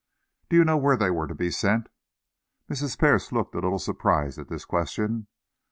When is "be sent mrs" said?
1.35-2.97